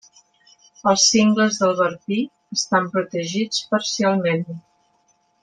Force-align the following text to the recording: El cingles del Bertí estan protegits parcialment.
El 0.91 0.95
cingles 1.01 1.59
del 1.63 1.75
Bertí 1.81 2.17
estan 2.57 2.89
protegits 2.97 3.61
parcialment. 3.75 4.43